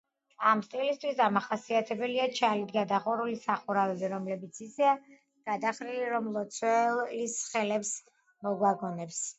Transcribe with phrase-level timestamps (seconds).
[0.51, 4.95] ამ სტილისათვის დამახასიათებელია ჩალით გადახურული სახურავები, რომლებიც ისეა
[5.51, 7.95] გადახრილი, რომ მლოცველის ხელებს
[8.49, 9.25] მოგვაგონებს.